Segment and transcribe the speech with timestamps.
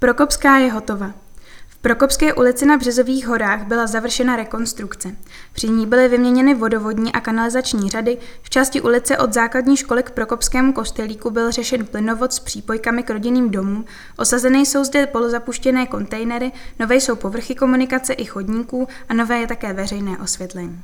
[0.00, 1.12] Prokopská je hotova.
[1.68, 5.16] V Prokopské ulici na Březových horách byla završena rekonstrukce.
[5.52, 10.10] Při ní byly vyměněny vodovodní a kanalizační řady, v části ulice od základní školy k
[10.10, 13.84] Prokopskému kostelíku byl řešen plynovod s přípojkami k rodinným domům,
[14.16, 19.72] osazeny jsou zde polozapuštěné kontejnery, nové jsou povrchy komunikace i chodníků a nové je také
[19.72, 20.82] veřejné osvětlení.